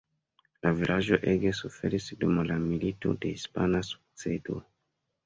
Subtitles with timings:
[0.61, 4.57] La vilaĝo ege suferis dum la Milito de hispana sukcedo.